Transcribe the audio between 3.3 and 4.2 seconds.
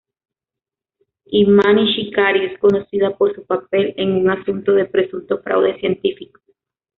su papel en